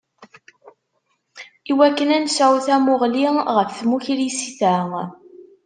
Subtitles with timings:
[1.71, 3.23] Iwakken ad nesɛu tamuɣli
[3.55, 4.75] ɣef tmukrist-a.